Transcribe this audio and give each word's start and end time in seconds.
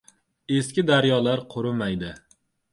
•Eski 0.59 0.85
daryolar 0.91 1.45
qurimaydi. 1.55 2.13